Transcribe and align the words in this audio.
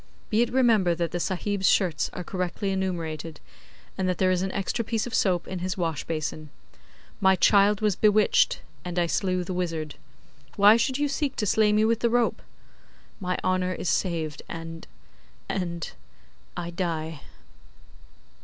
Be 0.31 0.41
it 0.41 0.51
remembered 0.51 0.97
that 0.97 1.11
the 1.11 1.19
Sahib's 1.19 1.69
shirts 1.69 2.09
are 2.11 2.23
correctly 2.23 2.71
enumerated, 2.71 3.39
and 3.95 4.09
that 4.09 4.17
there 4.17 4.31
is 4.31 4.41
an 4.41 4.51
extra 4.51 4.83
piece 4.83 5.05
of 5.05 5.13
soap 5.13 5.47
in 5.47 5.59
his 5.59 5.75
washbasin. 5.77 6.49
My 7.19 7.35
child 7.35 7.81
was 7.81 7.95
bewitched, 7.95 8.61
and 8.83 8.97
I 8.97 9.05
slew 9.05 9.43
the 9.43 9.53
wizard. 9.53 9.97
Why 10.55 10.75
should 10.75 10.97
you 10.97 11.07
seek 11.07 11.35
to 11.35 11.45
slay 11.45 11.71
me 11.71 11.85
with 11.85 11.99
the 11.99 12.09
rope? 12.09 12.41
My 13.19 13.37
honour 13.43 13.73
is 13.73 13.89
saved, 13.89 14.41
and 14.49 14.87
and 15.47 15.91
I 16.57 16.71
die. 16.71 17.21